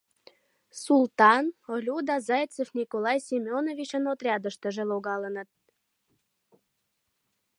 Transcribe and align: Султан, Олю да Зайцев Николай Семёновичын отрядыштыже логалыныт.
Султан, 0.83 1.45
Олю 1.73 1.97
да 2.09 2.15
Зайцев 2.27 2.69
Николай 2.79 3.19
Семёновичын 3.27 4.03
отрядыштыже 4.13 4.83
логалыныт. 4.89 5.49